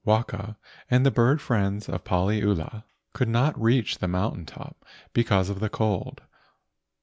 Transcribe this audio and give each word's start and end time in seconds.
Waka 0.03 0.57
and 0.89 1.05
the 1.05 1.11
bird 1.11 1.39
friends 1.39 1.87
of 1.87 2.03
Paliula 2.03 2.85
could 3.13 3.27
not 3.29 3.61
reach 3.61 3.99
the 3.99 4.07
mountain 4.07 4.47
top 4.47 4.83
because 5.13 5.47
of 5.47 5.59
the 5.59 5.69
cold. 5.69 6.23